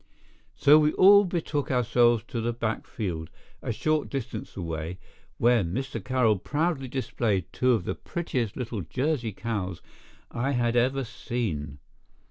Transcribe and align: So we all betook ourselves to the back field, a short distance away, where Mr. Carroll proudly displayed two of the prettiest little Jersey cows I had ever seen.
So 0.55 0.79
we 0.79 0.93
all 0.93 1.25
betook 1.25 1.69
ourselves 1.69 2.23
to 2.29 2.41
the 2.41 2.53
back 2.53 2.87
field, 2.87 3.29
a 3.61 3.71
short 3.71 4.09
distance 4.09 4.57
away, 4.57 4.97
where 5.37 5.63
Mr. 5.63 6.03
Carroll 6.03 6.39
proudly 6.39 6.87
displayed 6.87 7.45
two 7.53 7.73
of 7.73 7.83
the 7.83 7.93
prettiest 7.93 8.57
little 8.57 8.81
Jersey 8.81 9.31
cows 9.31 9.79
I 10.31 10.53
had 10.53 10.75
ever 10.75 11.03
seen. 11.03 11.77